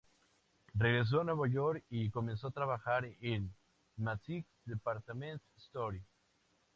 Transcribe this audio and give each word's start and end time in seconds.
Regresó 0.73 1.21
a 1.21 1.23
Nueva 1.23 1.47
York 1.47 1.83
y 1.91 2.09
comenzó 2.09 2.47
a 2.47 2.51
trabajar 2.51 3.05
en 3.19 3.53
Macy's 3.97 4.47
Department 4.65 5.39
Store. 5.57 6.01